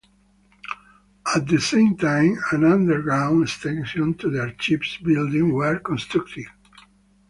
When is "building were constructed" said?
4.97-6.47